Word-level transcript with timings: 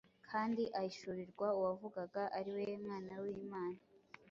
kandi 0.29 0.63
ahishurirwa 0.77 1.47
Uwavugaga- 1.57 2.31
ari 2.37 2.51
we 2.55 2.63
Mwana 2.83 3.13
w’Imana. 3.23 3.79